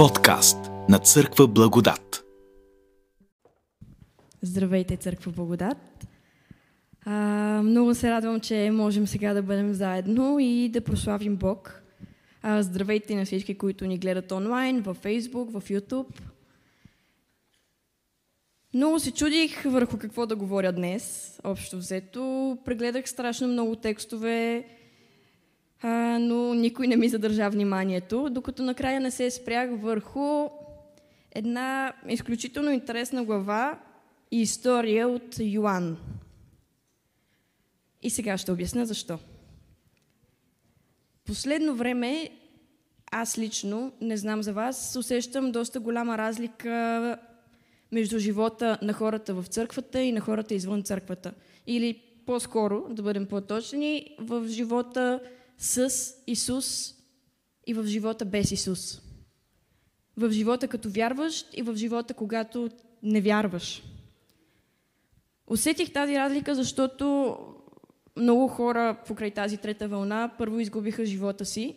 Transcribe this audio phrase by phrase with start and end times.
[0.00, 0.58] Подкаст
[0.88, 2.24] на Църква Благодат.
[4.42, 6.06] Здравейте, Църква Благодат!
[7.04, 7.14] А,
[7.64, 11.82] много се радвам, че можем сега да бъдем заедно и да прославим Бог.
[12.42, 16.20] А, здравейте на всички, които ни гледат онлайн, във Facebook, в YouTube.
[18.74, 22.58] Много се чудих върху какво да говоря днес, общо взето.
[22.64, 24.64] Прегледах страшно много текстове,
[25.82, 30.48] а, но никой не ми задържа вниманието, докато накрая не се спрях върху
[31.32, 33.78] една изключително интересна глава
[34.30, 35.96] и история от Йоан.
[38.02, 39.18] И сега ще обясня защо.
[41.26, 42.30] Последно време,
[43.12, 47.18] аз лично, не знам за вас, усещам доста голяма разлика
[47.92, 51.32] между живота на хората в църквата и на хората извън църквата.
[51.66, 55.20] Или по-скоро, да бъдем по-точни, в живота
[55.60, 55.90] с
[56.26, 56.94] Исус
[57.66, 59.00] и в живота без Исус.
[60.16, 62.70] В живота като вярваш и в живота когато
[63.02, 63.82] не вярваш.
[65.46, 67.36] Усетих тази разлика, защото
[68.16, 71.76] много хора покрай тази трета вълна първо изгубиха живота си.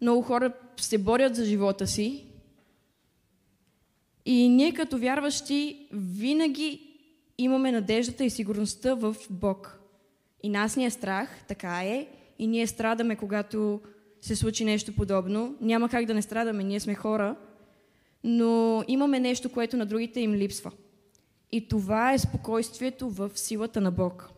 [0.00, 2.24] Много хора се борят за живота си.
[4.24, 7.00] И ние като вярващи винаги
[7.38, 9.80] имаме надеждата и сигурността в Бог.
[10.42, 12.06] И нас ни е страх, така е,
[12.38, 13.80] и ние страдаме, когато
[14.20, 15.56] се случи нещо подобно.
[15.60, 17.36] Няма как да не страдаме, ние сме хора,
[18.24, 20.72] но имаме нещо, което на другите им липсва.
[21.52, 24.30] И това е спокойствието в силата на Бог.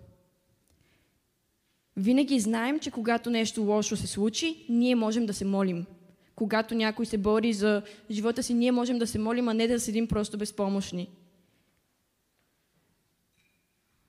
[1.97, 5.87] Винаги знаем, че когато нещо лошо се случи, ние можем да се молим.
[6.35, 9.81] Когато някой се бори за живота си, ние можем да се молим, а не да
[9.81, 11.11] седим просто безпомощни.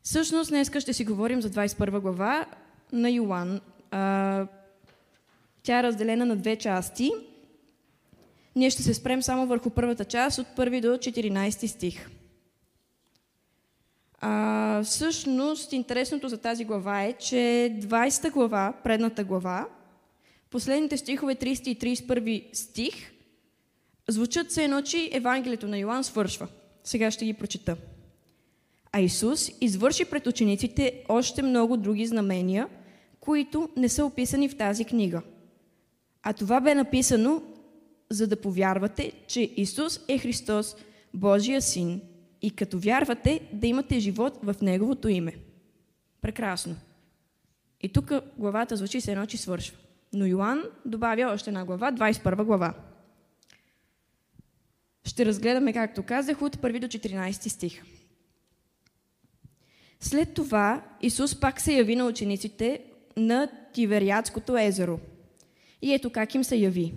[0.01, 2.45] Всъщност, днес ще си говорим за 21 глава
[2.91, 3.61] на Йоан.
[3.91, 4.47] А,
[5.63, 7.11] тя е разделена на две части.
[8.55, 12.09] Ние ще се спрем само върху първата част, от 1 до 14 стих.
[14.19, 17.35] А, всъщност, интересното за тази глава е, че
[17.81, 19.67] 20-та глава, предната глава,
[20.49, 23.11] последните стихове 30 и 31 стих,
[24.07, 26.47] звучат се едно, че Евангелието на Йоанн свършва.
[26.83, 27.77] Сега ще ги прочета.
[28.91, 32.67] А Исус извърши пред учениците още много други знамения,
[33.21, 35.21] които не са описани в тази книга.
[36.23, 37.43] А това бе написано,
[38.09, 40.75] за да повярвате, че Исус е Христос,
[41.13, 42.01] Божия Син,
[42.41, 45.35] и като вярвате да имате живот в Неговото име.
[46.21, 46.75] Прекрасно.
[47.81, 49.77] И тук главата звучи се едно, че свършва.
[50.13, 52.73] Но Йоанн добавя още една глава, 21 глава.
[55.03, 57.83] Ще разгледаме, както казах, от 1 до 14 стих.
[59.99, 64.99] След това Исус пак се яви на учениците на Тивериадското езеро.
[65.81, 66.93] И ето как им се яви.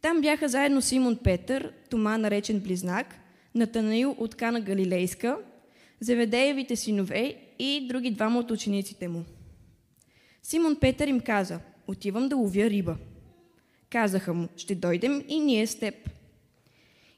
[0.00, 3.14] Там бяха заедно Симон Петър, Тома наречен Близнак,
[3.54, 5.38] Натанаил от Кана Галилейска,
[6.00, 9.24] Заведеевите синове и други двама от учениците му.
[10.42, 12.96] Симон Петър им каза, отивам да ловя риба.
[13.90, 15.94] Казаха му, ще дойдем и ние с теб.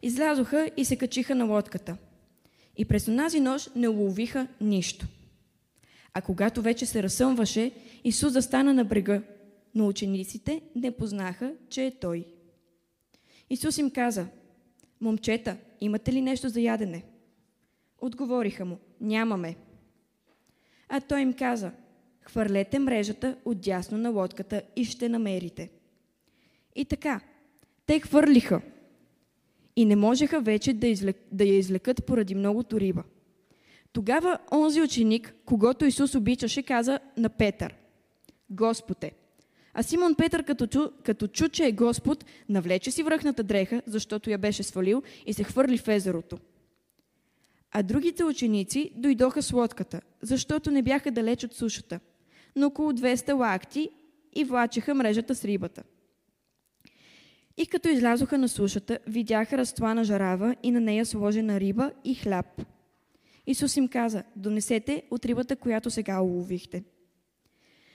[0.02, 1.96] Излязоха и се качиха на лодката.
[2.76, 5.06] И през онази нощ не уловиха нищо.
[6.16, 7.72] А когато вече се разсъмваше,
[8.04, 9.22] Исус застана на брега,
[9.74, 12.24] но учениците не познаха, че е Той.
[13.50, 14.26] Исус им каза,
[15.00, 17.04] момчета, имате ли нещо за ядене?
[17.98, 19.56] Отговориха му, нямаме.
[20.88, 21.72] А той им каза,
[22.20, 25.70] хвърлете мрежата отдясно на лодката и ще намерите.
[26.76, 27.20] И така,
[27.86, 28.60] те хвърлиха
[29.76, 33.02] и не можеха вече да, излек, да я извлекат поради многото риба.
[33.96, 37.74] Тогава онзи ученик, когато Исус обичаше, каза на Петър,
[38.50, 39.12] Господе,
[39.74, 44.30] а Симон Петър, като чу, като чу, че е Господ, навлече си връхната дреха, защото
[44.30, 46.38] я беше свалил и се хвърли в езерото.
[47.72, 52.00] А другите ученици дойдоха с лодката, защото не бяха далеч от сушата,
[52.56, 53.90] но около 200 лакти
[54.34, 55.82] и влачеха мрежата с рибата.
[57.56, 62.62] И като излязоха на сушата, видяха разтлана жарава и на нея сложена риба и хляб.
[63.46, 66.84] Исус им каза, донесете от рибата, която сега уловихте.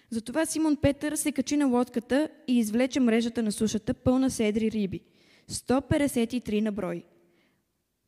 [0.09, 4.71] Затова Симон Петър се качи на лодката и извлече мрежата на сушата, пълна с едри
[4.71, 5.01] риби.
[5.50, 7.03] 153 на брой.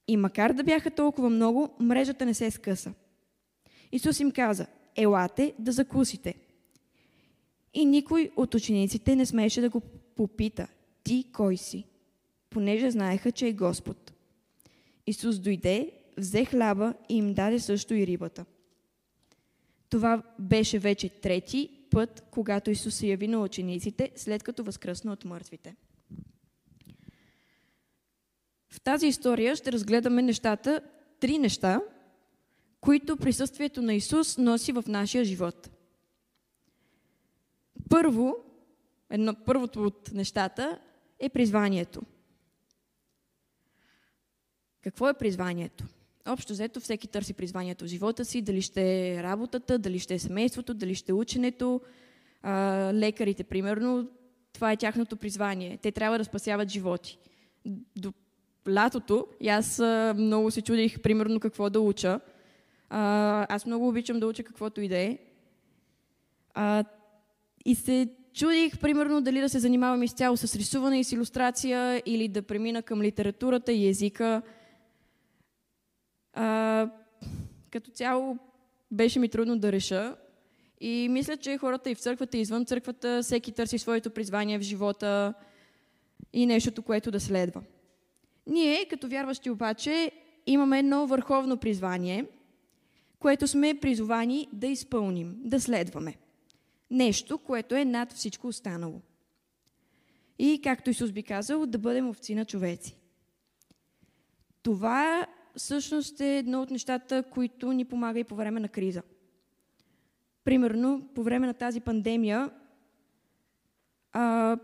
[0.08, 2.94] И макар да бяха толкова много, мрежата не се скъса.
[3.92, 6.36] Исус им каза, елате да закусите.
[7.74, 9.82] И никой от учениците не смееше да го
[10.16, 10.68] попита,
[11.04, 11.86] ти кой си?
[12.50, 14.14] Понеже знаеха, че е Господ.
[15.08, 18.46] Исус дойде, взе хляба и им даде също и рибата.
[19.90, 25.26] Това беше вече трети път, когато Исус се яви на учениците, след като възкръсна от
[25.26, 25.76] мъртвите.
[28.70, 30.82] В тази история ще разгледаме нещата,
[31.20, 31.82] три неща,
[32.82, 35.70] които присъствието на Исус носи в нашия живот.
[37.90, 38.36] Първо,
[39.10, 40.80] едно, първото от нещата
[41.20, 42.02] е призванието.
[44.82, 45.86] Какво е призванието?
[46.28, 50.20] Общо взето всеки търси призванието в живота си, дали ще е работата, дали ще е
[50.20, 51.82] семейството, дали ще е ученето.
[52.44, 54.10] А, лекарите, примерно,
[54.54, 55.78] това е тяхното призвание.
[55.82, 57.18] Те трябва да спасяват животи.
[57.96, 58.14] До
[58.70, 59.80] лятото и аз
[60.16, 62.20] много се чудих, примерно, какво да уча.
[62.90, 65.18] А, аз много обичам да уча каквото и да е.
[66.54, 66.84] А,
[67.66, 72.28] и се чудих, примерно, дали да се занимавам изцяло с рисуване и с иллюстрация или
[72.28, 74.42] да премина към литературата и езика.
[76.34, 76.90] А,
[77.72, 78.38] като цяло
[78.92, 80.16] беше ми трудно да реша.
[80.82, 84.62] И мисля, че хората и в църквата, и извън църквата, всеки търси своето призвание в
[84.62, 85.34] живота
[86.34, 87.64] и нещото, което да следва.
[88.48, 90.12] Ние, като вярващи обаче,
[90.46, 92.26] имаме едно върховно призвание,
[93.20, 96.16] което сме призовани да изпълним, да следваме.
[96.92, 99.02] Нещо, което е над всичко останало.
[100.40, 102.96] И, както Исус би казал, да бъдем овци на човеци.
[104.64, 109.02] Това всъщност е едно от нещата, които ни помага и по време на криза.
[110.44, 112.50] Примерно, по време на тази пандемия,
[114.12, 114.58] а,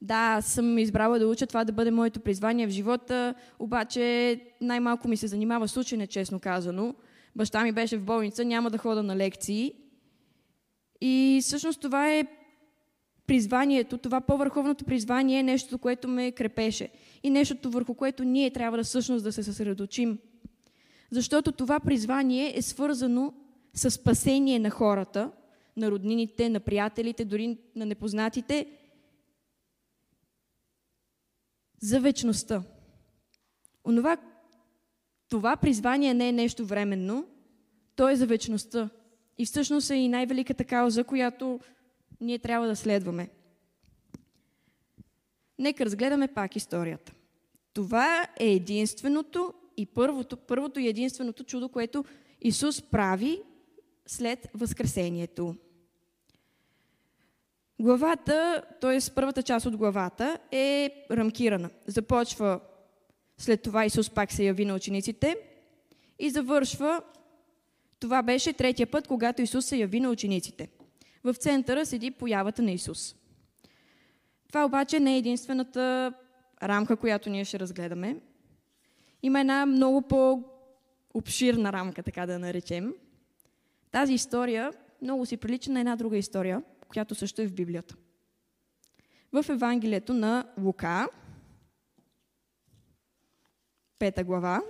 [0.00, 5.16] да, съм избрала да уча това да бъде моето призвание в живота, обаче най-малко ми
[5.16, 6.94] се занимава с учене, честно казано.
[7.36, 9.74] Баща ми беше в болница, няма да хода на лекции.
[11.00, 12.26] И всъщност това е
[13.28, 16.88] призванието, това по-върховното призвание е нещо, което ме крепеше.
[17.22, 20.18] И нещото, върху което ние трябва да всъщност да се съсредоточим.
[21.10, 23.34] Защото това призвание е свързано
[23.74, 25.30] с спасение на хората,
[25.76, 28.66] на роднините, на приятелите, дори на непознатите,
[31.80, 32.62] за вечността.
[33.84, 34.16] Онова,
[35.28, 37.26] това призвание не е нещо временно,
[37.96, 38.88] то е за вечността.
[39.38, 41.60] И всъщност е и най-великата кауза, която
[42.20, 43.28] ние трябва да следваме.
[45.58, 47.12] Нека разгледаме пак историята.
[47.72, 52.04] Това е единственото и първото, първото и единственото чудо, което
[52.40, 53.42] Исус прави
[54.06, 55.56] след Възкресението.
[57.80, 58.98] Главата, т.е.
[59.14, 61.70] първата част от главата е рамкирана.
[61.86, 62.60] Започва
[63.38, 65.36] след това Исус пак се яви на учениците
[66.18, 67.02] и завършва
[68.00, 70.68] това беше третия път, когато Исус се яви на учениците.
[71.24, 73.16] В центъра седи появата на Исус.
[74.48, 76.12] Това обаче не е единствената
[76.62, 78.20] рамка, която ние ще разгледаме.
[79.22, 82.94] Има една много по-обширна рамка, така да наречем.
[83.90, 84.72] Тази история
[85.02, 87.96] много си прилича на една друга история, която също е в Библията.
[89.32, 91.08] В Евангелието на Лука,
[93.98, 94.62] пета глава,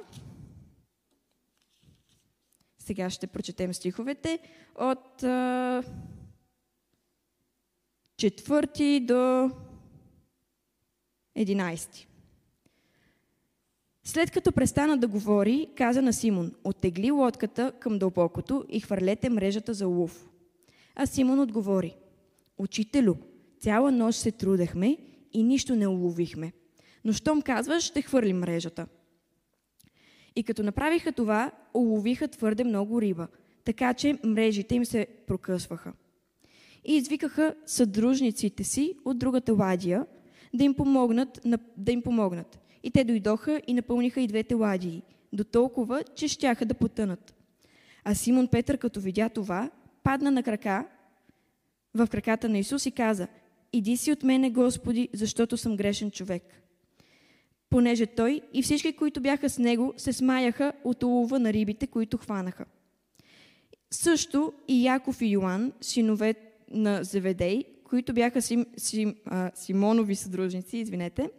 [2.79, 4.39] сега ще прочетем стиховете
[4.79, 5.25] от
[8.19, 9.51] четвърти до
[11.39, 12.07] 11.
[14.05, 19.75] След като престана да говори, каза на Симон, оттегли лодката към дълбокото и хвърлете мрежата
[19.75, 20.29] за улов.
[20.95, 21.97] А Симон отговори,
[22.59, 23.15] Учителю,
[23.61, 24.97] цяла нощ се трудехме
[25.33, 26.53] и нищо не уловихме.
[27.05, 28.87] Но щом казваш, ще хвърлим мрежата.
[30.37, 33.29] И като направиха това, уловиха твърде много риба,
[33.65, 35.93] така че мрежите им се прокъсваха.
[36.89, 40.07] И извикаха съдружниците си от другата ладия
[40.55, 41.47] да им помогнат.
[41.77, 42.59] Да им помогнат.
[42.83, 45.03] И те дойдоха и напълниха и двете ладии,
[45.33, 47.35] до толкова, че щяха да потънат.
[48.05, 49.71] А Симон Петър, като видя това,
[50.03, 50.87] падна на крака
[51.95, 53.29] в краката на Исус и каза,
[53.73, 56.43] Иди си от мене, Господи, защото съм грешен човек.
[57.71, 62.19] Понеже той и всички, които бяха с него, се смаяха от улова на рибите, които
[62.19, 62.65] хванаха.
[63.91, 66.35] Също и Яков и Йоан, синове
[66.71, 71.31] на Зеведей, които бяха Сим, Сим, а, Симонови съдружници, извинете.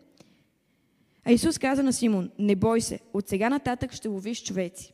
[1.25, 4.93] А Исус каза на Симон, не бой се, от сега нататък ще ловиш човеци.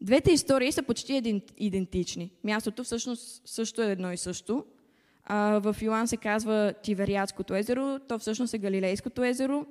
[0.00, 2.32] Двете истории са почти идентични.
[2.44, 4.64] Мястото всъщност също е едно и също.
[5.24, 9.66] А, в Йоан се казва Тивериадското езеро, то всъщност е Галилейското езеро.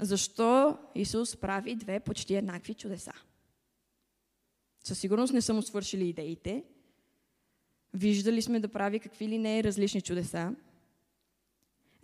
[0.00, 3.12] Защо Исус прави две почти еднакви чудеса?
[4.84, 6.64] Със сигурност не са му свършили идеите.
[7.94, 10.54] Виждали сме да прави какви ли не различни чудеса.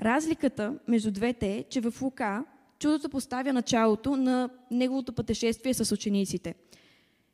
[0.00, 2.44] Разликата между двете е, че в Лука
[2.78, 6.54] чудото поставя началото на неговото пътешествие с учениците.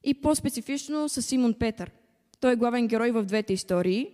[0.05, 1.91] И по-специфично с Симон Петър.
[2.41, 4.13] Той е главен герой в двете истории.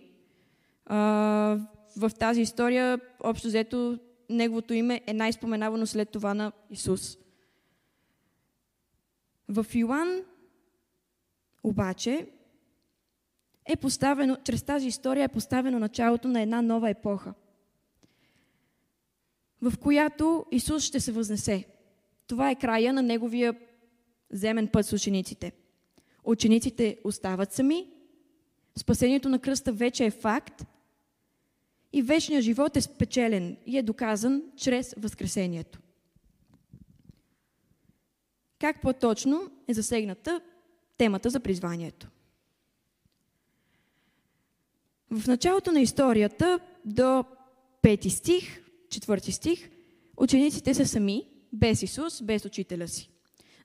[1.97, 3.99] в тази история, общо взето,
[4.29, 7.17] неговото име е най-споменавано след това на Исус.
[9.49, 10.21] В Йоан
[11.63, 12.27] обаче
[13.65, 17.33] е поставено, чрез тази история е поставено началото на една нова епоха,
[19.61, 21.65] в която Исус ще се възнесе.
[22.27, 23.55] Това е края на неговия
[24.31, 25.51] земен път с учениците.
[26.23, 27.87] Учениците остават сами,
[28.77, 30.65] спасението на кръста вече е факт
[31.93, 35.79] и вечният живот е спечелен и е доказан чрез Възкресението.
[38.59, 40.41] Как по-точно е засегната
[40.97, 42.07] темата за призванието?
[45.11, 47.23] В началото на историята до
[47.81, 49.69] пети стих, четвърти стих,
[50.17, 53.09] учениците са сами, без Исус, без учителя си.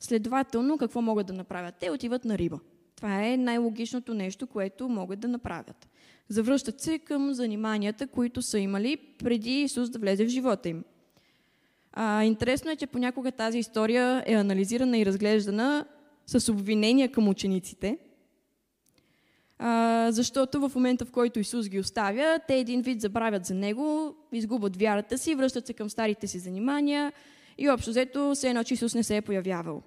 [0.00, 1.74] Следователно, какво могат да направят?
[1.80, 2.60] Те отиват на риба.
[2.96, 5.88] Това е най-логичното нещо, което могат да направят.
[6.28, 10.84] Завръщат се към заниманията, които са имали преди Исус да влезе в живота им.
[11.92, 15.86] А, интересно е, че понякога тази история е анализирана и разглеждана
[16.28, 17.98] с обвинения към учениците,
[19.58, 24.16] а, защото в момента, в който Исус ги оставя, те един вид забравят за Него,
[24.32, 27.12] изгубят вярата си, връщат се към старите си занимания
[27.58, 29.82] и общо взето се едно, че Исус не се е появявал.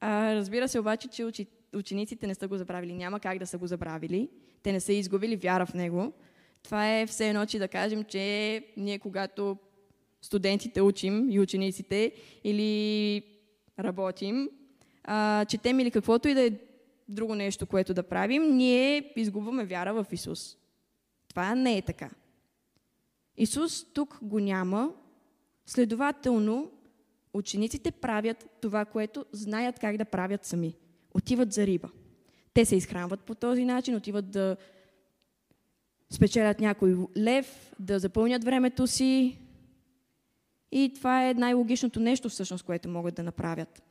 [0.00, 2.92] А, разбира се обаче, че учи, учениците не са го забравили.
[2.92, 4.28] Няма как да са го забравили.
[4.62, 6.12] Те не са изгубили вяра в Него.
[6.62, 9.56] Това е все едно, че да кажем, че ние когато
[10.22, 12.12] студентите учим и учениците
[12.44, 13.22] или
[13.78, 14.48] работим,
[15.04, 16.52] а, четем или каквото и да е
[17.08, 20.56] друго нещо, което да правим, ние изгубваме вяра в Исус.
[21.28, 22.10] Това не е така.
[23.36, 24.92] Исус тук го няма,
[25.66, 26.70] следователно
[27.34, 30.74] учениците правят това, което знаят как да правят сами.
[31.14, 31.90] Отиват за риба.
[32.54, 34.56] Те се изхранват по този начин, отиват да
[36.10, 39.38] спечелят някой лев, да запълнят времето си.
[40.72, 43.82] И това е най-логичното нещо, всъщност, което могат да направят.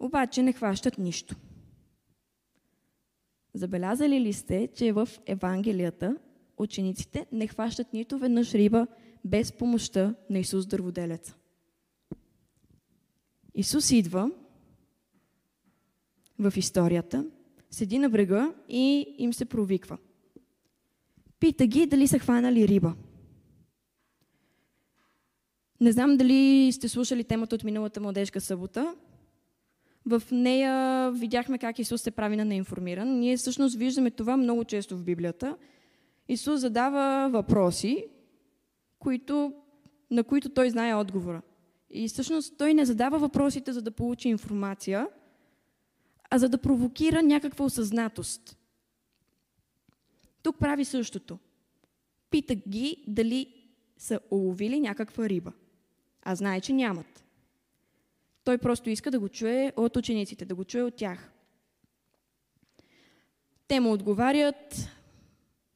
[0.00, 1.36] Обаче не хващат нищо.
[3.54, 6.16] Забелязали ли сте, че в Евангелията
[6.56, 8.86] учениците не хващат нито веднъж риба
[9.24, 11.34] без помощта на Исус Дърводелец?
[13.54, 14.30] Исус идва
[16.38, 17.26] в историята,
[17.70, 19.98] седи на брега и им се провиква.
[21.40, 22.94] Пита ги дали са хванали риба.
[25.80, 28.94] Не знам дали сте слушали темата от миналата младежка събота.
[30.08, 33.18] В нея видяхме как Исус се прави на неинформиран.
[33.18, 35.56] Ние всъщност виждаме това много често в Библията.
[36.28, 38.06] Исус задава въпроси,
[38.98, 39.52] които,
[40.10, 41.42] на които той знае отговора.
[41.90, 45.08] И всъщност той не задава въпросите, за да получи информация,
[46.30, 48.56] а за да провокира някаква осъзнатост.
[50.42, 51.38] Тук прави същото.
[52.30, 53.54] Пита ги дали
[53.98, 55.52] са уловили някаква риба.
[56.22, 57.24] А знае, че нямат.
[58.48, 61.32] Той просто иска да го чуе от учениците, да го чуе от тях.
[63.66, 64.88] Те му отговарят,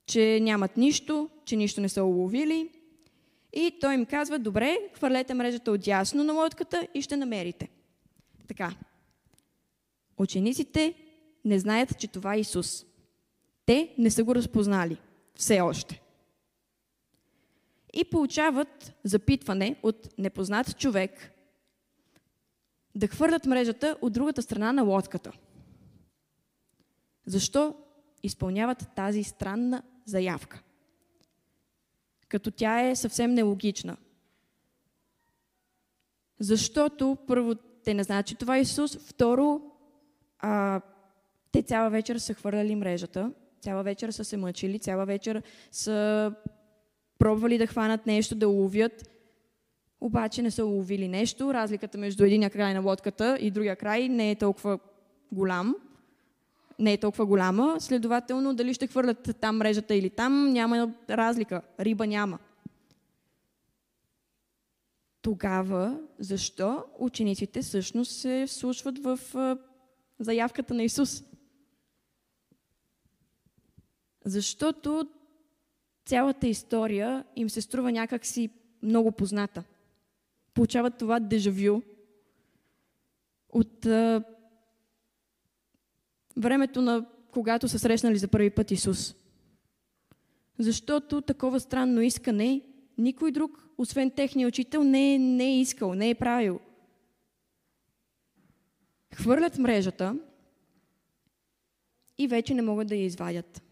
[0.07, 2.71] че нямат нищо, че нищо не са уловили.
[3.53, 7.69] И той им казва, добре, хвърлете мрежата от ясно на лодката и ще намерите.
[8.49, 8.75] Така.
[10.19, 10.95] Учениците
[11.45, 12.87] не знаят, че това е Исус.
[13.67, 14.97] Те не са го разпознали.
[15.35, 16.01] Все още.
[17.95, 21.32] И получават запитване от непознат човек,
[22.95, 25.33] да хвърлят мрежата от другата страна на лодката.
[27.27, 27.75] Защо
[28.23, 30.63] изпълняват тази странна заявка?
[32.29, 33.97] Като тя е съвсем нелогична.
[36.41, 39.61] Защото първо те не знаят, че това е Исус, второ
[40.39, 40.81] а,
[41.53, 46.33] те цяла вечер са хвърляли мрежата, цяла вечер са се мъчили, цяла вечер са
[47.19, 49.12] пробвали да хванат нещо, да уловят
[50.03, 51.55] обаче не са уловили нещо.
[51.55, 54.79] Разликата между единия край на лодката и другия край не е толкова
[55.33, 55.77] голям.
[56.79, 57.77] Не е толкова голяма.
[57.81, 61.63] Следователно, дали ще хвърлят там мрежата или там, няма разлика.
[61.81, 62.39] Риба няма.
[65.23, 69.19] Тогава, защо учениците всъщност се вслушват в
[70.19, 71.25] заявката на Исус?
[74.25, 75.09] Защото
[76.05, 78.51] цялата история им се струва някакси
[78.83, 79.65] много позната
[80.55, 81.83] получават това дежавю
[83.49, 84.25] от а,
[86.37, 89.15] времето на когато са срещнали за първи път Исус.
[90.59, 92.63] Защото такова странно искане
[92.99, 96.61] никой друг, освен техния учител, не е, не е искал, не е правил.
[99.15, 100.19] Хвърлят мрежата
[102.19, 103.63] и вече не могат да я извадят.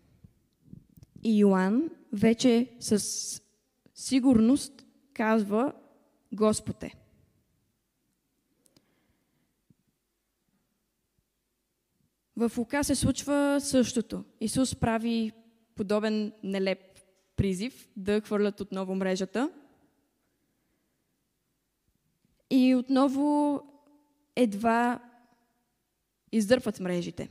[1.22, 3.42] И Йоанн вече с
[3.94, 4.84] сигурност
[5.14, 5.72] казва
[6.32, 6.94] Господ е.
[12.36, 14.24] В Лука се случва същото.
[14.40, 15.32] Исус прави
[15.74, 16.78] подобен нелеп
[17.36, 19.50] призив да хвърлят отново мрежата.
[22.50, 23.60] И отново
[24.36, 25.00] едва
[26.32, 27.28] издърпват мрежите.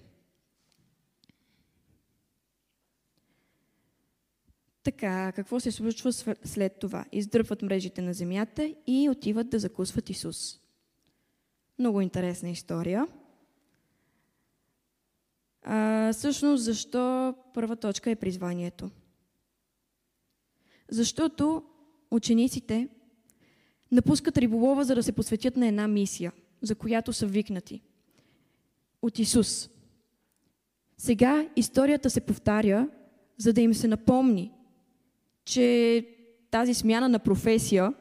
[4.83, 7.05] Така, какво се случва след това?
[7.11, 10.59] Издърпват мрежите на земята и отиват да закусват Исус.
[11.79, 13.07] Много интересна история.
[15.61, 18.89] А, всъщност, защо първа точка е призванието?
[20.91, 21.63] Защото
[22.11, 22.89] учениците
[23.91, 26.31] напускат риболова, за да се посветят на една мисия,
[26.61, 27.81] за която са викнати.
[29.01, 29.69] От Исус.
[30.97, 32.89] Сега историята се повтаря,
[33.37, 34.51] за да им се напомни,
[35.49, 36.05] че
[36.51, 37.93] тази смяна на професия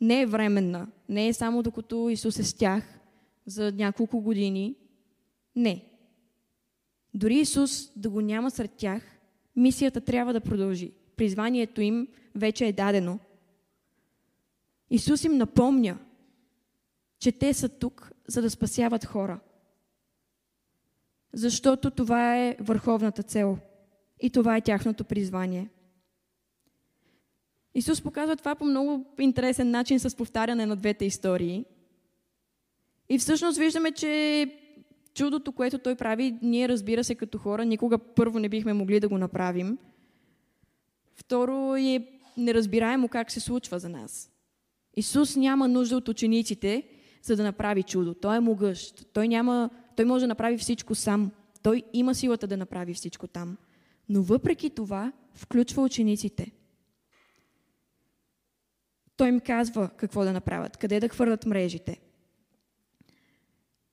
[0.00, 3.00] не е временна, не е само докато Исус е с тях
[3.46, 4.76] за няколко години.
[5.56, 5.84] Не.
[7.14, 9.02] Дори Исус да го няма сред тях,
[9.56, 10.92] мисията трябва да продължи.
[11.16, 13.18] Призванието им вече е дадено.
[14.90, 15.98] Исус им напомня,
[17.18, 19.40] че те са тук, за да спасяват хора.
[21.32, 23.58] Защото това е върховната цел
[24.20, 25.70] и това е тяхното призвание.
[27.76, 31.64] Исус показва това по много интересен начин с повтаряне на двете истории.
[33.08, 34.46] И всъщност виждаме, че
[35.14, 39.08] чудото, което той прави, ние разбира се като хора, никога първо не бихме могли да
[39.08, 39.78] го направим.
[41.14, 42.06] Второ е
[42.36, 44.30] неразбираемо как се случва за нас.
[44.96, 46.82] Исус няма нужда от учениците,
[47.22, 48.14] за да направи чудо.
[48.14, 49.06] Той е могъщ.
[49.12, 51.30] Той, няма, той може да направи всичко сам.
[51.62, 53.56] Той има силата да направи всичко там.
[54.08, 56.52] Но въпреки това включва учениците.
[59.16, 62.00] Той им казва какво да направят, къде да хвърлят мрежите.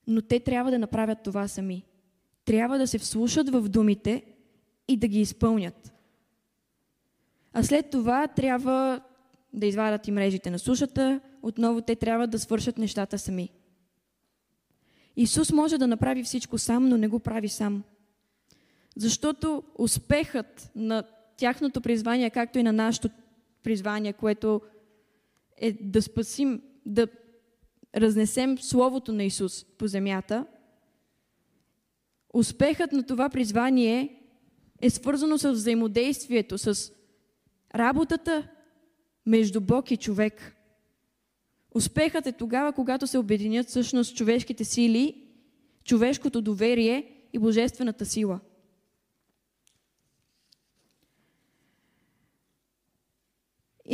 [0.07, 1.83] Но те трябва да направят това сами.
[2.45, 4.23] Трябва да се вслушат в думите
[4.87, 5.93] и да ги изпълнят.
[7.53, 9.01] А след това трябва
[9.53, 13.49] да извадят и мрежите на сушата, отново те трябва да свършат нещата сами.
[15.15, 17.83] Исус може да направи всичко сам, но не го прави сам.
[18.95, 21.03] Защото успехът на
[21.37, 23.09] тяхното призвание, както и на нашето
[23.63, 24.61] призвание, което
[25.57, 27.07] е да спасим, да
[27.95, 30.45] разнесем Словото на Исус по земята,
[32.33, 34.21] успехът на това призвание
[34.81, 36.91] е свързано с взаимодействието, с
[37.75, 38.47] работата
[39.25, 40.55] между Бог и човек.
[41.75, 45.27] Успехът е тогава, когато се обединят всъщност човешките сили,
[45.83, 48.39] човешкото доверие и божествената сила–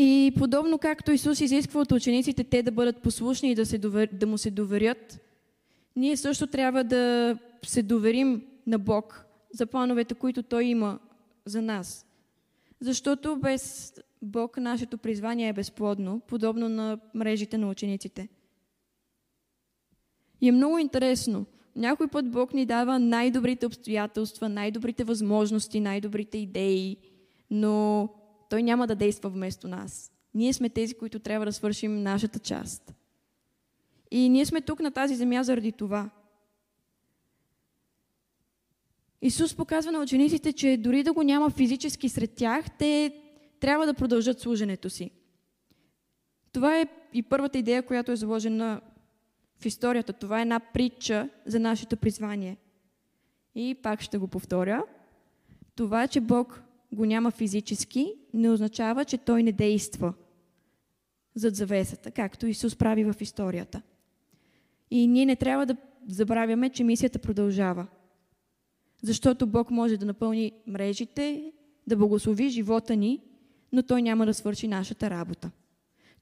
[0.02, 4.10] И подобно както Исус изисква от учениците те да бъдат послушни и да, се довер...
[4.14, 5.20] да му се доверят,
[5.96, 11.00] ние също трябва да се доверим на Бог за плановете, които Той има
[11.46, 12.06] за нас.
[12.82, 18.28] Защото без Бог нашето призвание е безплодно, подобно на мрежите на учениците.
[20.42, 21.46] И е много интересно.
[21.76, 26.98] Някой път Бог ни дава най-добрите обстоятелства, най-добрите възможности, най-добрите идеи,
[27.52, 28.10] но
[28.50, 30.12] той няма да действа вместо нас.
[30.34, 32.94] Ние сме тези, които трябва да свършим нашата част.
[34.12, 36.10] И ние сме тук на тази земя заради това.
[39.22, 43.16] Исус показва на учениците, че дори да го няма физически сред тях, те
[43.60, 45.12] трябва да продължат служенето си.
[46.52, 48.82] Това е и първата идея, която е заложена
[49.60, 50.14] в историята.
[50.14, 52.58] Това е една притча за нашето призвание.
[53.56, 54.84] И пак ще го повторя.
[55.76, 60.14] Това, че Бог го няма физически, не означава, че той не действа
[61.36, 63.82] зад завесата, както Исус прави в историята.
[64.92, 67.88] И ние не трябва да забравяме, че мисията продължава.
[69.04, 71.52] Защото Бог може да напълни мрежите,
[71.88, 73.22] да благослови живота ни,
[73.72, 75.52] но Той няма да свърши нашата работа.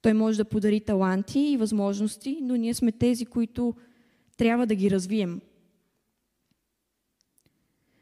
[0.01, 3.75] Той може да подари таланти и възможности, но ние сме тези, които
[4.37, 5.41] трябва да ги развием.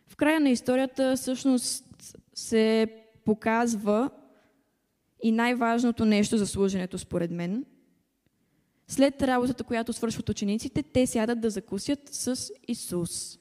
[0.07, 1.84] В края на историята всъщност
[2.33, 2.87] се
[3.25, 4.09] показва
[5.23, 7.65] и най-важното нещо за служенето, според мен.
[8.87, 13.39] След работата, която свършват учениците, те сядат да закусят с Исус.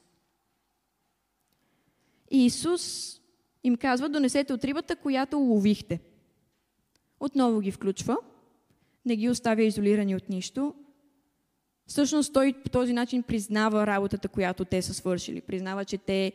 [2.30, 3.14] И Исус
[3.64, 6.00] им казва, донесете от рибата, която уловихте.
[7.20, 8.16] Отново ги включва,
[9.04, 10.74] не ги оставя изолирани от нищо.
[11.86, 15.40] Всъщност той по този начин признава работата, която те са свършили.
[15.40, 16.32] Признава, че те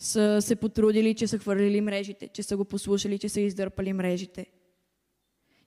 [0.00, 4.46] са се потрудили, че са хвърлили мрежите, че са го послушали, че са издърпали мрежите.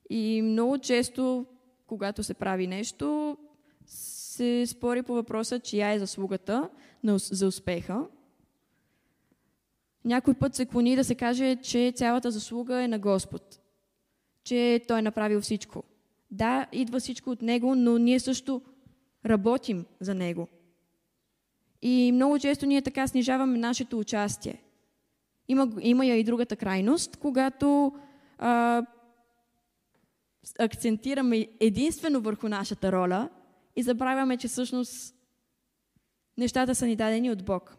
[0.10, 1.46] И много често,
[1.88, 3.38] когато се прави нещо,
[3.86, 6.70] се спори по въпроса, чия е заслугата
[7.18, 8.08] за успеха.
[10.06, 13.60] Някой път се клони да се каже, че цялата заслуга е на Господ.
[14.44, 15.84] Че Той е направил всичко.
[16.32, 18.62] Да, идва всичко от Него, но ние също
[19.26, 20.48] работим за Него.
[21.86, 24.64] И много често ние така снижаваме нашето участие.
[25.48, 27.94] Има, има я и другата крайност, когато
[28.38, 28.84] а,
[30.60, 33.30] акцентираме единствено върху нашата роля
[33.76, 35.16] и забравяме, че всъщност
[36.38, 37.78] нещата са ни дадени от Бог.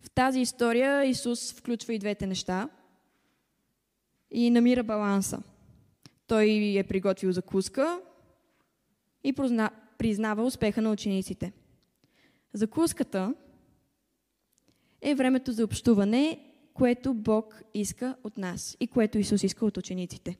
[0.00, 2.68] В тази история Исус включва и двете неща
[4.30, 5.42] и намира баланса.
[6.26, 8.00] Той е приготвил закуска
[9.24, 9.34] и
[9.98, 11.52] признава успеха на учениците.
[12.56, 13.34] Закуската
[15.02, 16.40] е времето за общуване,
[16.74, 20.38] което Бог иска от нас и което Исус иска от учениците.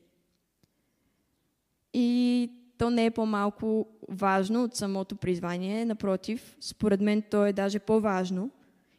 [1.93, 7.79] И то не е по-малко важно от самото призвание, напротив, според мен то е даже
[7.79, 8.51] по-важно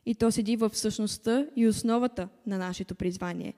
[0.06, 3.54] и то седи в същността и основата на нашето призвание.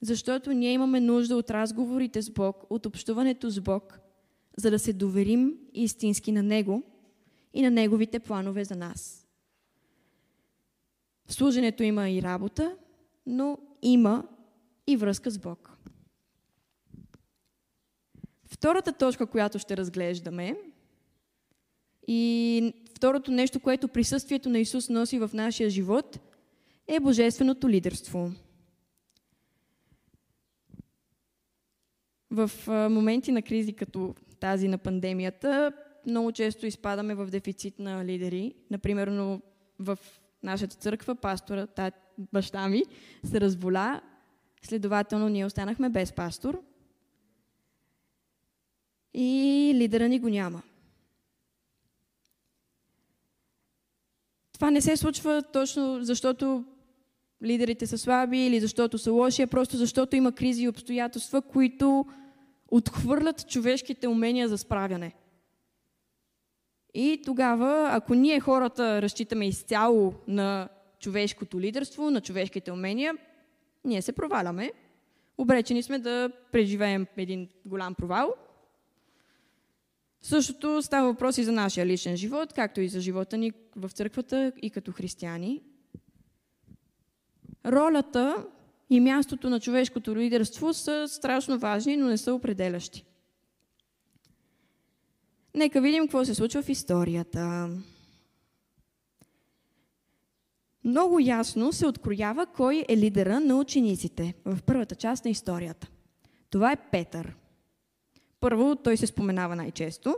[0.00, 4.00] Защото ние имаме нужда от разговорите с Бог, от общуването с Бог,
[4.56, 6.82] за да се доверим истински на Него
[7.54, 9.28] и на Неговите планове за нас.
[11.26, 12.76] В служенето има и работа,
[13.26, 14.28] но има
[14.86, 15.70] и връзка с Бог.
[18.44, 20.56] Втората точка, която ще разглеждаме,
[22.08, 26.18] и второто нещо, което присъствието на Исус носи в нашия живот,
[26.86, 28.32] е божественото лидерство.
[32.30, 32.50] В
[32.90, 35.72] моменти на кризи като тази на пандемията,
[36.06, 38.54] много често изпадаме в дефицит на лидери.
[38.70, 39.38] Например,
[39.78, 39.98] в
[40.42, 41.66] нашата църква пастора,
[42.18, 42.82] баща ми,
[43.24, 44.00] се разболя,
[44.62, 46.62] следователно ние останахме без пастор
[49.14, 50.62] и лидера ни го няма.
[54.52, 56.64] Това не се случва точно защото
[57.44, 62.06] лидерите са слаби или защото са лоши, а просто защото има кризи и обстоятелства, които
[62.68, 65.14] отхвърлят човешките умения за справяне.
[66.94, 70.68] И тогава, ако ние хората разчитаме изцяло на
[71.00, 73.14] човешкото лидерство, на човешките умения,
[73.84, 74.72] ние се проваляме.
[75.38, 78.34] Обречени сме да преживеем един голям провал.
[80.20, 84.52] Същото става въпрос и за нашия личен живот, както и за живота ни в църквата
[84.62, 85.62] и като християни.
[87.66, 88.46] Ролята
[88.90, 93.04] и мястото на човешкото лидерство са страшно важни, но не са определящи.
[95.54, 97.70] Нека видим какво се случва в историята.
[100.84, 105.88] Много ясно се откроява кой е лидера на учениците в първата част на историята.
[106.50, 107.36] Това е Петър.
[108.40, 110.16] Първо, той се споменава най-често.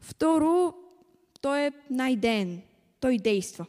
[0.00, 0.74] Второ,
[1.40, 2.62] той е най-ден.
[3.00, 3.66] Той действа.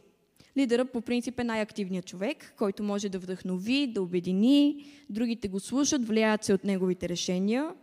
[0.56, 6.08] Лидера по принцип е най-активният човек, който може да вдъхнови, да обедини, другите го слушат,
[6.08, 7.74] влияят се от неговите решения.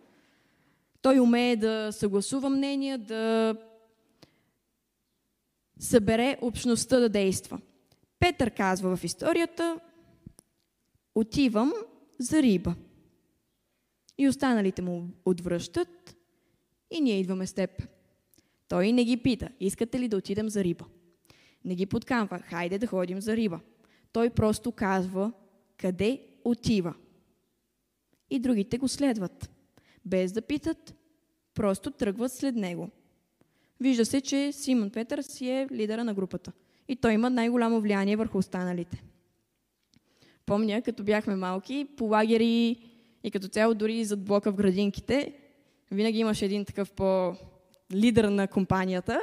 [1.02, 3.56] Той умее да съгласува мнения, да
[5.80, 7.62] събере общността да действа.
[8.20, 9.80] Петър казва в историята,
[11.16, 11.74] отивам
[12.20, 12.76] за риба.
[14.18, 16.16] И останалите му отвръщат
[16.92, 17.88] и ние идваме с теб.
[18.68, 20.86] Той не ги пита, искате ли да отидем за риба?
[21.66, 23.60] Не ги подкамва, хайде да ходим за риба.
[24.12, 25.32] Той просто казва
[25.78, 26.94] къде отива.
[28.30, 29.50] И другите го следват.
[30.10, 30.96] Без да питат,
[31.54, 32.90] просто тръгват след него.
[33.80, 36.52] Вижда се, че Симон Петър си е лидера на групата.
[36.88, 39.04] И той има най-голямо влияние върху останалите.
[40.46, 42.84] Помня, като бяхме малки, по лагери
[43.24, 45.34] и като цяло дори зад блока в градинките,
[45.92, 49.22] винаги имаше един такъв по-лидер на компанията.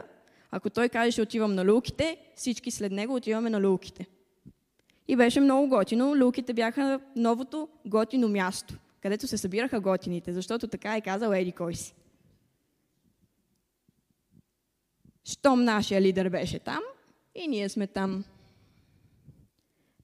[0.50, 4.06] Ако той каже, отивам на люлките, всички след него отиваме на люлките.
[5.08, 6.16] И беше много готино.
[6.16, 11.74] Люлките бяха новото готино място, където се събираха готините, защото така е казал Еди кой
[11.74, 11.94] си.
[15.24, 16.80] Щом нашия лидер беше там,
[17.34, 18.24] и ние сме там.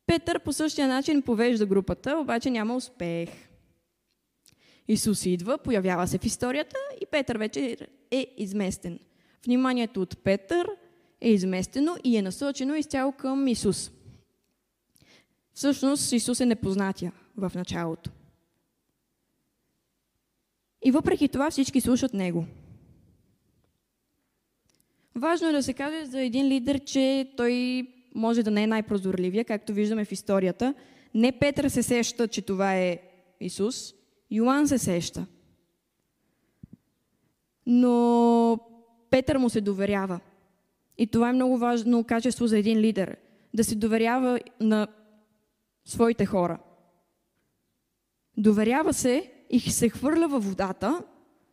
[0.07, 3.31] Петър по същия начин повежда групата, обаче няма успех.
[4.88, 7.76] Исус идва, появява се в историята и Петър вече
[8.11, 8.98] е изместен.
[9.44, 10.68] Вниманието от Петър
[11.20, 13.90] е изместено и е насочено изцяло към Исус.
[15.55, 18.11] Всъщност Исус е непознатия в началото.
[20.85, 22.47] И въпреки това всички слушат Него.
[25.14, 29.45] Важно е да се каже за един лидер, че той може да не е най-прозорливия,
[29.45, 30.75] както виждаме в историята.
[31.14, 32.99] не Петър се сеща, че това е
[33.40, 33.95] Исус,
[34.31, 35.27] Йоан се сеща.
[37.66, 38.59] Но
[39.11, 40.21] Петър му се доверява.
[40.99, 43.16] И това е много важно качество за един лидер.
[43.55, 44.87] Да се доверява на
[45.85, 46.59] своите хора.
[48.37, 51.04] Доверява се и се хвърля във водата,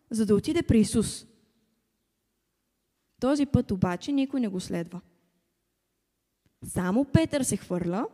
[0.09, 1.25] за да отиде при Исус.
[3.19, 5.01] Този път обаче никой не го следва.
[6.65, 8.07] Само Петър се хвърля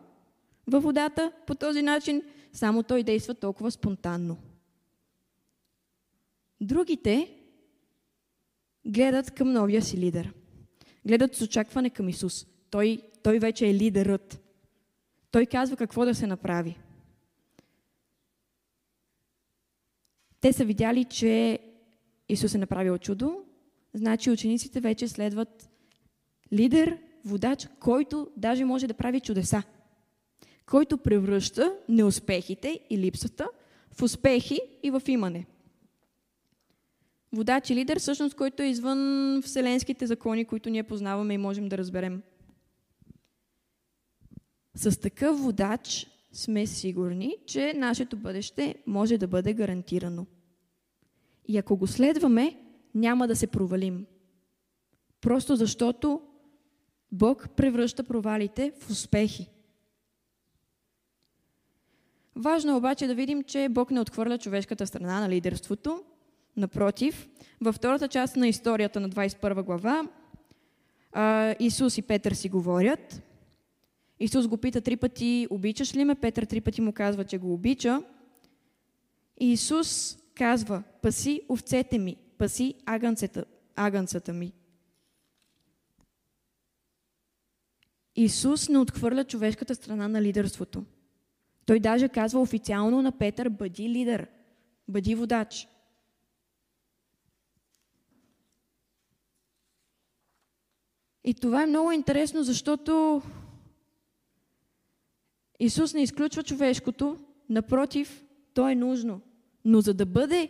[0.67, 4.37] във водата по този начин, само той действа толкова спонтанно.
[6.61, 7.37] Другите
[8.85, 10.33] гледат към новия си лидер.
[11.05, 12.47] Гледат с очакване към Исус.
[12.69, 14.41] Той, той вече е лидерът.
[15.31, 16.77] Той казва какво да се направи.
[20.45, 21.59] Те са видяли, че
[22.29, 23.43] Исус е направил чудо,
[23.93, 25.69] значи учениците вече следват
[26.53, 29.63] лидер, водач, който даже може да прави чудеса.
[30.65, 33.47] Който превръща неуспехите и липсата
[33.91, 35.45] в успехи и в имане.
[37.33, 41.77] Водач и лидер, всъщност, който е извън вселенските закони, които ние познаваме и можем да
[41.77, 42.21] разберем.
[44.75, 50.25] С такъв водач сме сигурни, че нашето бъдеще може да бъде гарантирано.
[51.47, 52.59] И ако го следваме,
[52.95, 54.05] няма да се провалим.
[55.21, 56.21] Просто защото
[57.11, 59.49] Бог превръща провалите в успехи.
[62.35, 66.03] Важно е обаче да видим, че Бог не отхвърля човешката страна на лидерството.
[66.57, 67.27] Напротив,
[67.61, 70.07] във втората част на историята на 21 глава
[71.59, 73.21] Исус и Петър си говорят.
[74.19, 76.15] Исус го пита три пъти, обичаш ли ме?
[76.15, 78.03] Петър три пъти му казва, че го обича.
[79.39, 83.45] И Исус казва, паси овцете ми, паси агънцата,
[83.75, 84.53] агънцата ми.
[88.15, 90.85] Исус не отхвърля човешката страна на лидерството.
[91.65, 94.27] Той даже казва официално на Петър, бъди лидер,
[94.87, 95.67] бъди водач.
[101.23, 103.21] И това е много интересно, защото
[105.59, 107.19] Исус не изключва човешкото,
[107.49, 109.21] напротив, то е нужно.
[109.65, 110.49] Но за да бъде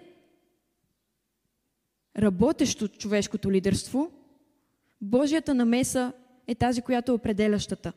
[2.17, 4.11] работещо човешкото лидерство,
[5.01, 6.13] Божията намеса
[6.47, 7.93] е тази, която е определящата.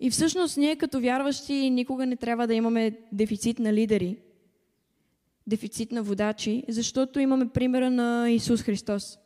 [0.00, 4.18] И всъщност ние като вярващи никога не трябва да имаме дефицит на лидери,
[5.46, 9.18] дефицит на водачи, защото имаме примера на Исус Христос.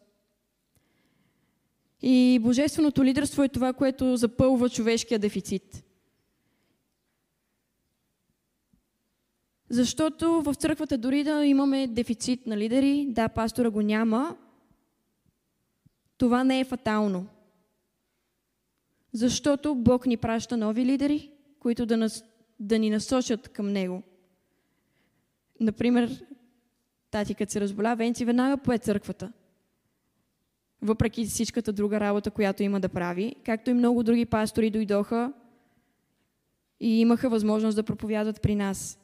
[2.02, 5.84] И божественото лидерство е това, което запълва човешкия дефицит.
[9.72, 14.36] Защото в църквата дори да имаме дефицит на лидери, да, пастора го няма,
[16.18, 17.26] това не е фатално.
[19.12, 21.30] Защото Бог ни праща нови лидери,
[21.60, 22.24] които да, нас,
[22.60, 24.02] да ни насочат към Него.
[25.60, 26.24] Например,
[27.10, 29.32] тати, като се разболя, Венци веднага пое църквата.
[30.82, 35.32] Въпреки всичката друга работа, която има да прави, както и много други пастори дойдоха
[36.80, 38.98] и имаха възможност да проповядат при нас.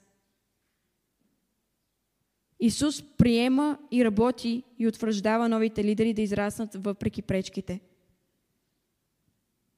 [2.60, 7.80] Исус приема и работи и утвърждава новите лидери да израснат въпреки пречките.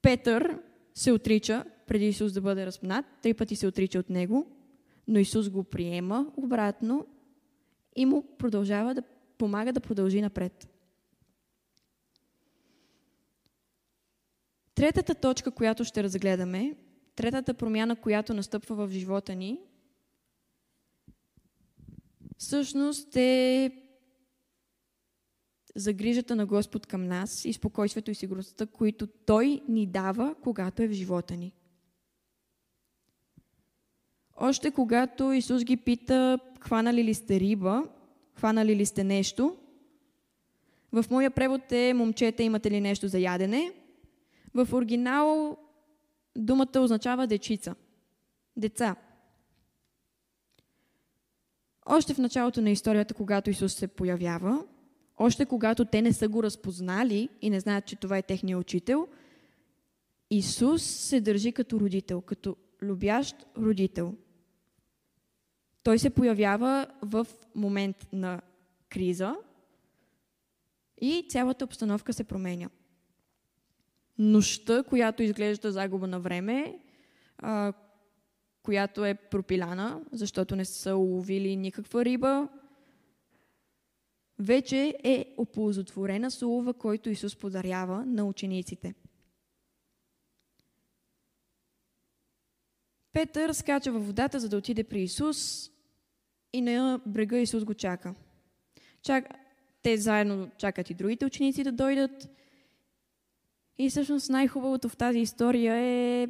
[0.01, 0.59] Петър
[0.93, 4.47] се отрича преди Исус да бъде разпнат, три пъти се отрича от него,
[5.07, 7.07] но Исус го приема обратно
[7.95, 9.03] и му продължава да
[9.37, 10.69] помага да продължи напред.
[14.75, 16.75] Третата точка, която ще разгледаме,
[17.15, 19.59] третата промяна, която настъпва в живота ни,
[22.41, 23.71] всъщност е
[25.75, 30.87] загрижата на Господ към нас и спокойствието и сигурността, които Той ни дава, когато е
[30.87, 31.53] в живота ни.
[34.35, 37.83] Още когато Исус ги пита, хванали ли сте риба,
[38.35, 39.57] хванали ли сте нещо,
[40.91, 43.73] в моя превод е, момчета, имате ли нещо за ядене?
[44.53, 45.57] В оригинал
[46.37, 47.75] думата означава дечица.
[48.57, 48.95] Деца.
[51.85, 54.65] Още в началото на историята, когато Исус се появява,
[55.17, 59.07] още когато те не са го разпознали и не знаят, че това е техния учител,
[60.29, 64.15] Исус се държи като родител, като любящ родител.
[65.83, 68.41] Той се появява в момент на
[68.89, 69.35] криза
[71.01, 72.69] и цялата обстановка се променя.
[74.17, 76.79] Нощта, която изглежда загуба на време,
[78.63, 82.47] която е пропиляна, защото не са уловили никаква риба,
[84.39, 88.93] вече е оползотворена с улова, който Исус подарява на учениците.
[93.13, 95.69] Петър скача във водата, за да отиде при Исус
[96.53, 98.15] и на брега Исус го чака.
[99.01, 99.25] Чак...
[99.83, 102.29] Те заедно чакат и другите ученици да дойдат.
[103.77, 106.27] И всъщност най-хубавото в тази история е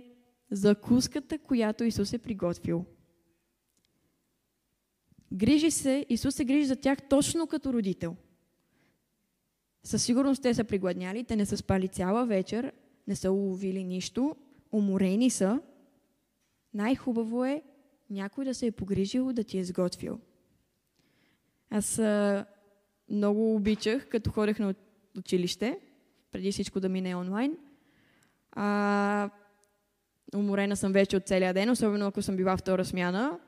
[0.52, 2.86] закуската, която Исус е приготвил.
[5.34, 8.16] Грижи се, Исус се грижи за тях точно като родител.
[9.84, 12.72] Със сигурност те са пригладняли, те не са спали цяла вечер,
[13.08, 14.36] не са уловили нищо,
[14.72, 15.62] уморени са.
[16.74, 17.64] Най-хубаво е
[18.10, 20.20] някой да се е погрижил да ти е сготвил.
[21.70, 22.46] Аз а,
[23.10, 24.74] много обичах, като ходех на
[25.18, 25.80] училище,
[26.32, 27.58] преди всичко да мине онлайн.
[28.52, 29.30] А,
[30.36, 33.40] уморена съм вече от целия ден, особено ако съм била втора смяна.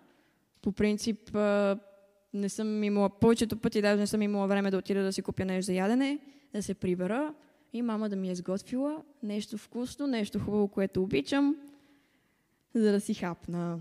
[0.62, 1.36] По принцип,
[2.34, 5.46] не съм имала, повечето пъти даже не съм имала време да отида да си купя
[5.46, 6.20] нещо за ядене,
[6.54, 7.34] да се прибера
[7.74, 11.56] и мама да ми е сготвила нещо вкусно, нещо хубаво, което обичам,
[12.76, 13.80] за да си хапна.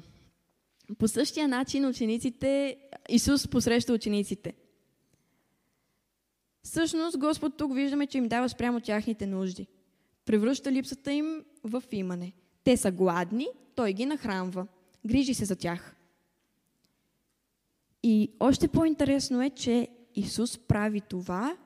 [0.98, 2.76] По същия начин учениците,
[3.08, 4.54] Исус посреща учениците.
[6.62, 9.66] Всъщност Господ тук виждаме, че им дава спрямо тяхните нужди.
[10.24, 12.32] Превръща липсата им в имане.
[12.64, 14.66] Те са гладни, Той ги нахранва.
[15.06, 15.96] Грижи се за тях.
[18.02, 21.56] И още по-интересно е, че Исус прави това,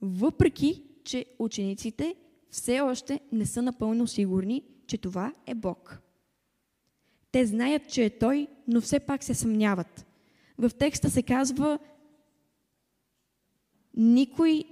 [0.00, 2.16] въпреки, че учениците
[2.50, 6.00] все още не са напълно сигурни, че това е Бог.
[7.32, 10.06] Те знаят, че е Той, но все пак се съмняват.
[10.58, 11.78] В текста се казва,
[13.94, 14.64] никой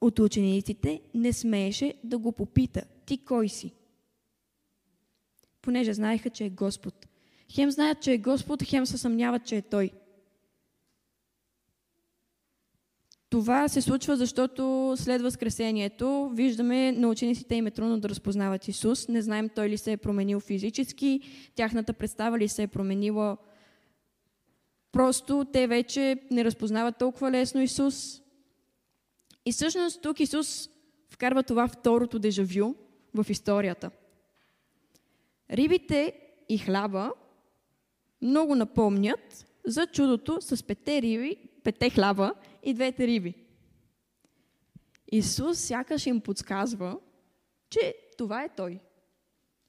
[0.00, 3.72] от учениците не смееше да го попита, ти кой си?
[5.62, 7.06] Понеже знаеха, че е Господ.
[7.52, 9.90] Хем знаят, че е Господ, хем се съмняват, че е Той.
[13.30, 19.08] Това се случва, защото след Възкресението виждаме на учениците им е трудно да разпознават Исус.
[19.08, 21.20] Не знаем Той ли се е променил физически,
[21.54, 23.36] тяхната представа ли се е променила.
[24.92, 28.22] Просто те вече не разпознават толкова лесно Исус.
[29.46, 30.68] И всъщност тук Исус
[31.10, 32.74] вкарва това второто дежавю
[33.14, 33.90] в историята.
[35.50, 37.12] Рибите и хляба
[38.22, 43.34] много напомнят за чудото с пете риби, пете хляба и двете риби.
[45.12, 46.98] Исус сякаш им подсказва,
[47.70, 48.80] че това е Той.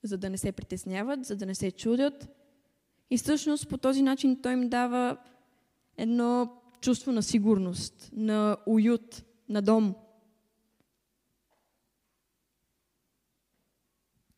[0.04, 2.30] За да не се притесняват, за да не се чудят.
[3.10, 5.18] И всъщност по този начин Той им дава
[5.98, 9.96] едно чувство на сигурност, на уют, на дом.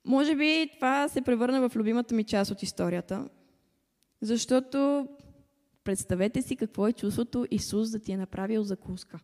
[0.08, 3.30] Може би това се превърна в любимата ми част от историята,
[4.22, 5.08] защото
[5.84, 9.20] представете си какво е чувството Исус да ти е направил закуска.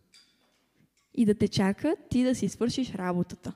[1.13, 3.53] И да те чака ти да си свършиш работата.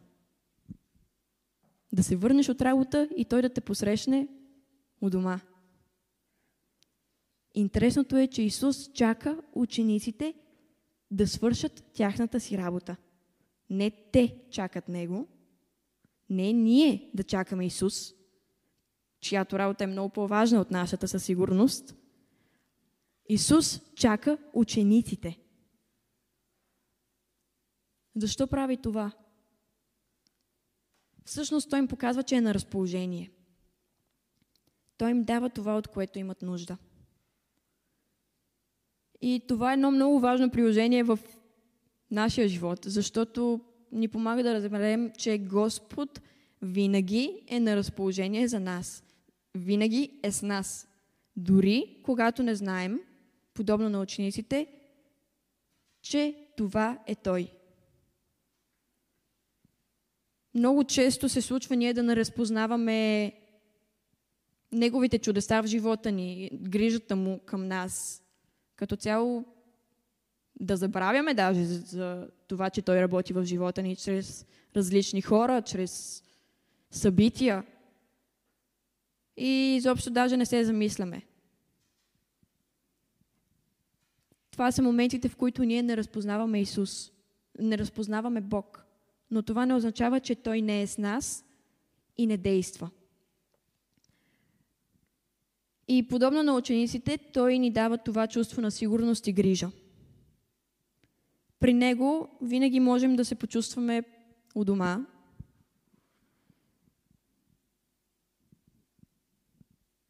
[1.92, 4.28] Да се върнеш от работа и той да те посрещне
[5.02, 5.40] у дома.
[7.54, 10.34] Интересното е, че Исус чака учениците
[11.12, 12.96] да свършат тяхната си работа.
[13.70, 15.28] Не те чакат Него,
[16.30, 18.14] не ние да чакаме Исус,
[19.20, 21.96] чиято работа е много по-важна от нашата със сигурност.
[23.30, 25.40] Исус чака учениците.
[28.16, 29.12] Защо прави това?
[31.26, 33.32] Всъщност той им показва, че е на разположение.
[34.98, 36.78] Той им дава това, от което имат нужда.
[39.22, 41.20] И това е едно много важно приложение в
[42.12, 43.62] нашия живот, защото
[43.92, 46.22] ни помага да разберем, че Господ
[46.62, 49.04] винаги е на разположение за нас.
[49.56, 50.88] Винаги е с нас.
[51.36, 53.00] Дори когато не знаем,
[53.54, 54.68] подобно на учениците,
[56.02, 57.52] че това е Той.
[60.54, 63.34] Много често се случва ние да не разпознаваме
[64.72, 68.24] Неговите чудеса в живота ни, грижата Му към нас.
[68.76, 69.46] Като цяло
[70.60, 74.46] да забравяме даже за, за това, че Той работи в живота ни чрез
[74.76, 76.24] различни хора, чрез
[76.92, 77.64] събития.
[79.38, 81.22] И изобщо даже не се замисляме.
[84.52, 87.12] Това са моментите, в които ние не разпознаваме Исус,
[87.60, 88.84] не разпознаваме Бог.
[89.32, 91.46] Но това не означава, че Той не е с нас
[92.18, 92.90] и не действа.
[95.88, 99.70] И подобно на учениците, Той ни дава това чувство на сигурност и грижа.
[101.60, 104.04] При Него винаги можем да се почувстваме
[104.56, 105.06] у дома.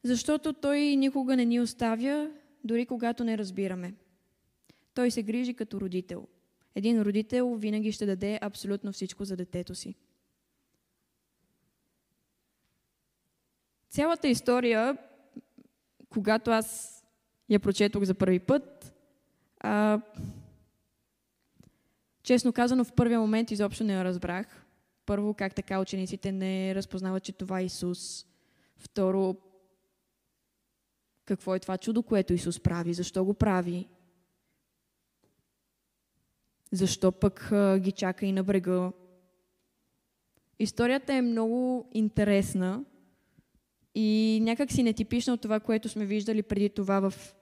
[0.04, 2.30] Защото Той никога не ни оставя,
[2.64, 3.94] дори когато не разбираме.
[4.94, 6.28] Той се грижи като родител.
[6.74, 9.94] Един родител винаги ще даде абсолютно всичко за детето си.
[13.98, 14.96] цялата история,
[16.10, 16.98] когато аз
[17.48, 18.94] я прочетох за първи път,
[19.60, 20.00] а,
[22.28, 24.66] честно казано, в първия момент изобщо не я разбрах.
[25.06, 28.26] Първо, как така учениците не разпознават, че това е Исус.
[28.76, 29.36] Второ,
[31.24, 32.94] какво е това чудо, което Исус прави?
[32.94, 33.88] Защо го прави?
[36.72, 38.92] Защо пък а, ги чака и на брега?
[40.58, 42.84] Историята е много интересна
[43.94, 47.34] и някак си нетипична от това, което сме виждали преди това в...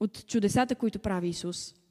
[0.00, 1.85] от чудесата, които прави Исус.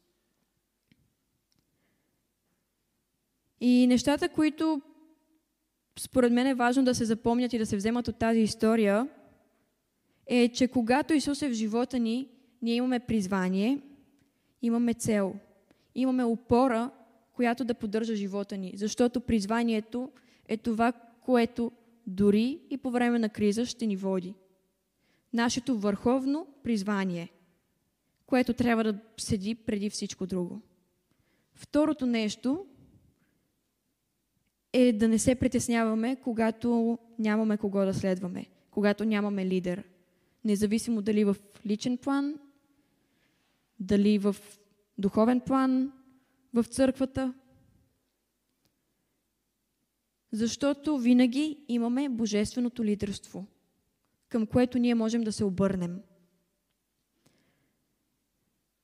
[3.68, 4.82] И нещата, които
[6.00, 9.08] според мен е важно да се запомнят и да се вземат от тази история,
[10.28, 12.28] е, че когато Исус е в живота ни,
[12.62, 13.80] ние имаме призвание,
[14.62, 15.36] имаме цел,
[15.96, 16.92] имаме опора,
[17.34, 18.74] която да поддържа живота ни.
[18.76, 20.12] Защото призванието
[20.48, 20.92] е това,
[21.22, 21.72] което
[22.08, 24.34] дори и по време на криза ще ни води.
[25.34, 27.30] Нашето върховно призвание,
[28.26, 30.62] което трябва да седи преди всичко друго.
[31.56, 32.66] Второто нещо
[34.76, 39.84] е да не се притесняваме, когато нямаме кого да следваме, когато нямаме лидер.
[40.44, 42.40] Независимо дали в личен план,
[43.80, 44.36] дали в
[44.98, 45.92] духовен план,
[46.54, 47.34] в църквата.
[50.32, 53.46] Защото винаги имаме божественото лидерство,
[54.30, 56.02] към което ние можем да се обърнем.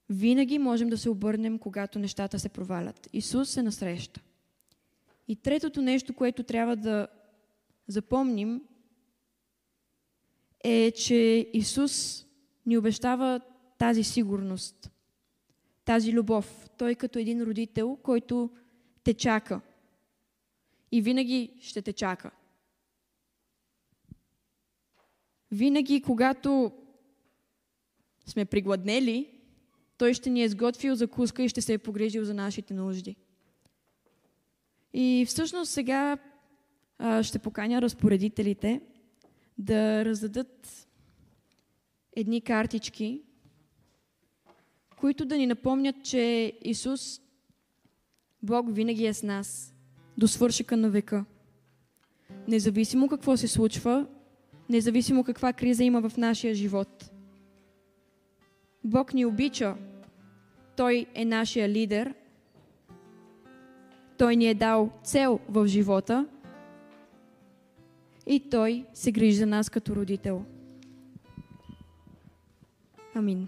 [0.09, 3.09] Винаги можем да се обърнем, когато нещата се провалят.
[3.13, 4.21] Исус е насреща.
[5.31, 7.07] И третото нещо, което трябва да
[7.87, 8.61] запомним,
[10.63, 12.25] е, че Исус
[12.65, 13.41] ни обещава
[13.77, 14.91] тази сигурност,
[15.85, 16.69] тази любов.
[16.77, 18.49] Той като един родител, който
[19.03, 19.61] те чака.
[20.91, 22.31] И винаги ще те чака.
[25.51, 26.71] Винаги, когато
[28.25, 29.41] сме пригладнели,
[29.97, 33.15] той ще ни е сготвил закуска и ще се е погрежил за нашите нужди.
[34.93, 36.17] И всъщност сега
[36.97, 38.81] а, ще поканя разпоредителите
[39.57, 40.87] да раздадат
[42.15, 43.21] едни картички,
[44.99, 47.21] които да ни напомнят, че Исус,
[48.43, 49.73] Бог винаги е с нас
[50.17, 51.25] до свършика на века.
[52.47, 54.07] Независимо какво се случва,
[54.69, 57.11] независимо каква криза има в нашия живот.
[58.83, 59.77] Бог ни обича.
[60.77, 62.13] Той е нашия лидер–
[64.21, 66.25] той ни е дал цел в живота
[68.27, 70.45] и Той се грижи за нас като родител.
[73.15, 73.47] Амин.